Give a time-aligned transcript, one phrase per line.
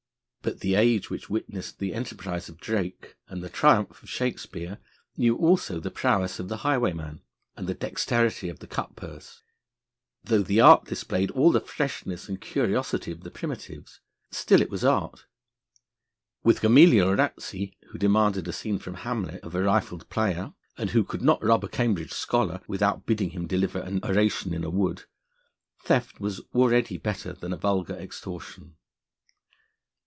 [0.43, 4.79] But the age which witnessed the enterprise of Drake and the triumph of Shakespeare
[5.15, 7.21] knew also the prowess of the highwayman
[7.55, 9.43] and the dexterity of the cutpurse.
[10.23, 13.99] Though the art displayed all the freshness and curiosity of the primitives,
[14.31, 15.27] still it was art.
[16.43, 21.03] With Gamaliel Ratsey, who demanded a scene from Hamlet of a rifled player, and who
[21.03, 25.03] could not rob a Cambridge scholar without bidding him deliver an oration in a wood,
[25.83, 28.75] theft was already better than a vulgar extortion.